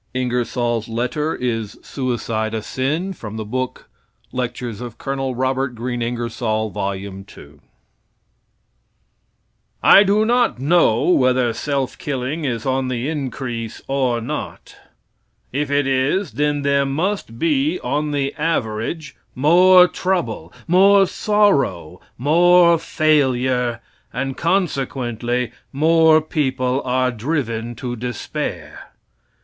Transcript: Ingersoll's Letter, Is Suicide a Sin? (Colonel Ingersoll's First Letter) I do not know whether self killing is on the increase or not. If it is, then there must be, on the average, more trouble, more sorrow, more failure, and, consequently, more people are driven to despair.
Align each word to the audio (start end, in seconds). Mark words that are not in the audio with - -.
Ingersoll's 0.15 0.87
Letter, 0.87 1.35
Is 1.35 1.77
Suicide 1.83 2.55
a 2.55 2.63
Sin? 2.63 3.13
(Colonel 3.13 3.39
Ingersoll's 3.43 3.85
First 4.97 5.27
Letter) 6.75 7.59
I 9.83 10.03
do 10.03 10.25
not 10.25 10.57
know 10.59 11.03
whether 11.09 11.53
self 11.53 11.97
killing 11.99 12.45
is 12.45 12.65
on 12.65 12.87
the 12.87 13.07
increase 13.07 13.83
or 13.87 14.19
not. 14.19 14.75
If 15.53 15.69
it 15.69 15.85
is, 15.85 16.31
then 16.31 16.63
there 16.63 16.85
must 16.87 17.37
be, 17.37 17.79
on 17.81 18.09
the 18.09 18.33
average, 18.39 19.15
more 19.35 19.87
trouble, 19.87 20.51
more 20.67 21.05
sorrow, 21.05 22.01
more 22.17 22.79
failure, 22.79 23.81
and, 24.11 24.35
consequently, 24.35 25.51
more 25.71 26.21
people 26.21 26.81
are 26.85 27.11
driven 27.11 27.75
to 27.75 27.95
despair. 27.95 28.93